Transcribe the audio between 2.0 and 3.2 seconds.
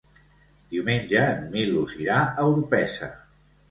irà a Orpesa.